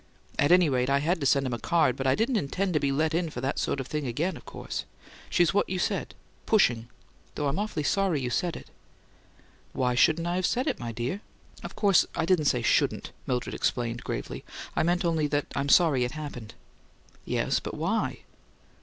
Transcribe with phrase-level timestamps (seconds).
[0.39, 2.79] At any rate, I had to send him a card; but I didn't intend to
[2.79, 4.83] be let in for that sort of thing again, of course.
[5.29, 6.15] She's what you said,
[6.47, 6.87] 'pushing';
[7.35, 8.71] though I'm awfully sorry you said it."
[9.73, 11.21] "Why shouldn't I have said it, my dear?"
[11.63, 14.43] "Of course I didn't say 'shouldn't.'" Mildred explained, gravely.
[14.75, 16.55] "I meant only that I'm sorry it happened."
[17.23, 18.21] "Yes; but why?"